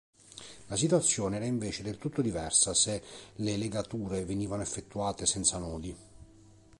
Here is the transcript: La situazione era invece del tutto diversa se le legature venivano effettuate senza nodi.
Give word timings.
La 0.65 0.75
situazione 0.77 1.35
era 1.35 1.45
invece 1.45 1.83
del 1.83 1.99
tutto 1.99 2.23
diversa 2.23 2.73
se 2.73 3.03
le 3.35 3.55
legature 3.55 4.25
venivano 4.25 4.63
effettuate 4.63 5.27
senza 5.27 5.59
nodi. 5.59 5.95